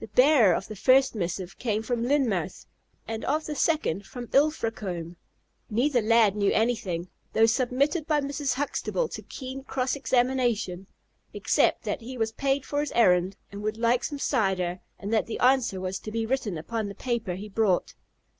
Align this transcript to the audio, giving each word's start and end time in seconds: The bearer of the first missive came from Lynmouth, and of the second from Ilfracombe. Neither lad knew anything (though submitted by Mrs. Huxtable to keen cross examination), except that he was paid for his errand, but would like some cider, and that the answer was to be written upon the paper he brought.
The 0.00 0.08
bearer 0.08 0.52
of 0.56 0.66
the 0.66 0.74
first 0.74 1.14
missive 1.14 1.56
came 1.56 1.84
from 1.84 2.02
Lynmouth, 2.02 2.66
and 3.06 3.24
of 3.24 3.44
the 3.46 3.54
second 3.54 4.04
from 4.04 4.26
Ilfracombe. 4.32 5.14
Neither 5.70 6.02
lad 6.02 6.34
knew 6.34 6.50
anything 6.50 7.08
(though 7.34 7.46
submitted 7.46 8.04
by 8.08 8.20
Mrs. 8.20 8.54
Huxtable 8.54 9.06
to 9.10 9.22
keen 9.22 9.62
cross 9.62 9.94
examination), 9.94 10.88
except 11.32 11.84
that 11.84 12.00
he 12.00 12.18
was 12.18 12.32
paid 12.32 12.66
for 12.66 12.80
his 12.80 12.90
errand, 12.96 13.36
but 13.52 13.60
would 13.60 13.76
like 13.78 14.02
some 14.02 14.18
cider, 14.18 14.80
and 14.98 15.12
that 15.14 15.26
the 15.26 15.38
answer 15.38 15.80
was 15.80 16.00
to 16.00 16.10
be 16.10 16.26
written 16.26 16.58
upon 16.58 16.88
the 16.88 16.94
paper 16.96 17.36
he 17.36 17.48
brought. 17.48 17.94